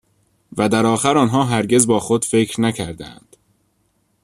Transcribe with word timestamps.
و 0.57 0.69
در 0.69 0.85
آخر 0.85 1.17
آنها 1.17 1.43
هرگز 1.43 1.87
با 1.87 1.99
خود 1.99 2.25
فکر 2.25 2.61
نکرده 2.61 3.05
اند 3.05 3.37